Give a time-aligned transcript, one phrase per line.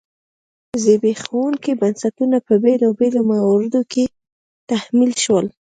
[0.83, 4.05] زبېښونکي بنسټونه په بېلابېلو مواردو کې
[4.69, 5.45] تحمیل شول.